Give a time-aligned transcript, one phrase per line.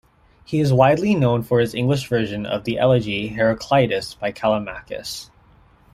[0.43, 5.29] He is widely known for his English version of the elegy "Heraclitus" by Callimachus.